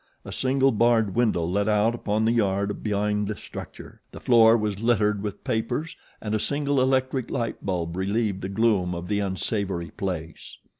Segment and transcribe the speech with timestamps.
[0.25, 4.01] A single barred window let out upon the yard behind the structure.
[4.11, 8.95] The floor was littered with papers, and a single electric light bulb relieved the gloom
[8.95, 10.57] of the unsavory place.